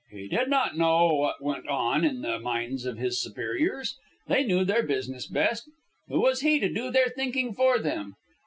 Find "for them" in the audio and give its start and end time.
7.53-8.15